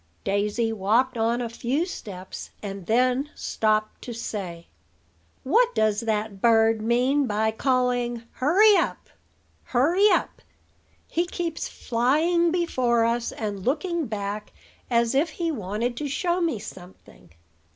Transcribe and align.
Daisy 0.23 0.73
walked 0.73 1.15
on 1.15 1.43
a 1.43 1.47
few 1.47 1.85
steps, 1.85 2.49
and 2.63 2.87
then 2.87 3.29
stopped 3.35 4.01
to 4.01 4.13
say: 4.13 4.65
"What 5.43 5.75
does 5.75 5.99
that 5.99 6.41
bird 6.41 6.81
mean 6.81 7.27
by 7.27 7.51
calling 7.51 8.23
'Hurry 8.31 8.75
up, 8.77 9.09
hurry 9.65 10.09
up?' 10.09 10.41
He 11.07 11.27
keeps 11.27 11.67
flying 11.69 12.49
before 12.51 13.05
us, 13.05 13.31
and 13.31 13.63
looking 13.63 14.07
back 14.07 14.53
as 14.89 15.13
if 15.13 15.29
he 15.29 15.51
wanted 15.51 15.95
to 15.97 16.07
show 16.07 16.41
me 16.41 16.57
something." 16.57 17.29